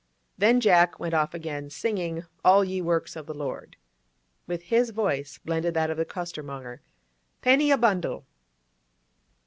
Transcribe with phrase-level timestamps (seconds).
[0.35, 3.77] Then Jack went off again, singing, 'All ye works of the Lord.'
[4.47, 6.81] With his voice blended that of the costermonger,
[7.43, 8.25] 'Penny a bundill!